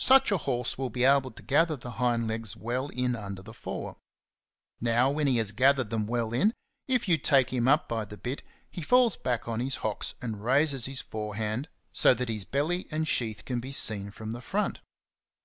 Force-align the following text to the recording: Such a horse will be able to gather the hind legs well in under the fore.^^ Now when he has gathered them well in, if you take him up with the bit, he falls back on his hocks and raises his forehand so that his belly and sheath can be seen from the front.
Such 0.00 0.32
a 0.32 0.36
horse 0.38 0.76
will 0.76 0.90
be 0.90 1.04
able 1.04 1.30
to 1.30 1.44
gather 1.44 1.76
the 1.76 1.92
hind 1.92 2.26
legs 2.26 2.56
well 2.56 2.88
in 2.88 3.14
under 3.14 3.40
the 3.40 3.54
fore.^^ 3.54 3.98
Now 4.80 5.12
when 5.12 5.28
he 5.28 5.36
has 5.36 5.52
gathered 5.52 5.90
them 5.90 6.08
well 6.08 6.32
in, 6.34 6.54
if 6.88 7.06
you 7.06 7.16
take 7.16 7.50
him 7.52 7.68
up 7.68 7.88
with 7.92 8.08
the 8.08 8.16
bit, 8.16 8.42
he 8.68 8.82
falls 8.82 9.16
back 9.16 9.46
on 9.46 9.60
his 9.60 9.76
hocks 9.76 10.16
and 10.20 10.42
raises 10.42 10.86
his 10.86 11.00
forehand 11.00 11.68
so 11.92 12.14
that 12.14 12.28
his 12.28 12.44
belly 12.44 12.88
and 12.90 13.06
sheath 13.06 13.44
can 13.44 13.60
be 13.60 13.70
seen 13.70 14.10
from 14.10 14.32
the 14.32 14.40
front. 14.42 14.80